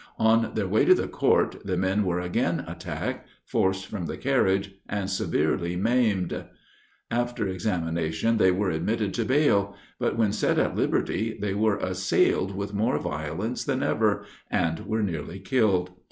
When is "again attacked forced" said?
2.19-3.85